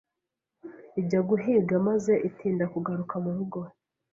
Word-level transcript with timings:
ijya 0.99 1.19
guhiga 1.29 1.75
maze 1.87 2.13
itinda 2.27 2.65
kugaruka 2.73 3.13
murugo. 3.23 3.59